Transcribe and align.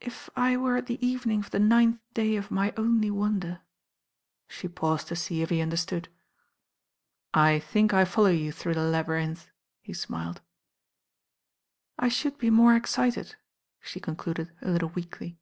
"If 0.00 0.30
I 0.36 0.56
were 0.56 0.78
at 0.78 0.86
the 0.86 0.98
evening 1.06 1.40
of 1.40 1.50
the 1.50 1.58
ninth 1.58 2.00
day 2.14 2.36
of 2.36 2.50
my 2.50 2.72
only 2.78 3.10
wonder" 3.10 3.60
She 4.48 4.68
paused 4.68 5.08
to 5.08 5.16
see 5.16 5.42
if 5.42 5.50
he 5.50 5.60
under. 5.60 5.76
stood. 5.76 6.08
"I 7.34 7.58
think 7.58 7.92
I 7.92 8.06
follow 8.06 8.30
you 8.30 8.52
through 8.52 8.72
the 8.72 8.84
labyrinth," 8.84 9.50
he 9.82 9.92
smiled. 9.92 10.40
"I 11.98 12.08
should 12.08 12.38
be 12.38 12.48
more 12.48 12.74
excited," 12.74 13.36
she 13.82 14.00
concluded 14.00 14.50
a 14.62 14.70
lit 14.70 14.80
tle 14.80 14.88
weakly. 14.94 15.38